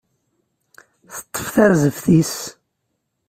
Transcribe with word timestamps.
Teṭṭef 1.15 1.47
tarzeft-is. 1.53 2.35